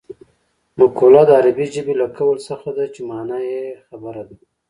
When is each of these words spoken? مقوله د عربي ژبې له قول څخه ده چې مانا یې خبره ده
مقوله 0.77 1.21
د 1.25 1.29
عربي 1.39 1.65
ژبې 1.73 1.93
له 2.01 2.07
قول 2.17 2.37
څخه 2.49 2.67
ده 2.77 2.85
چې 2.93 3.01
مانا 3.09 3.39
یې 3.49 3.61
خبره 3.87 4.23
ده 4.27 4.35